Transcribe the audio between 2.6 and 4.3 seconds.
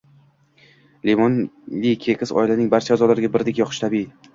barcha a’zolariga birdek yoqishi tabiiy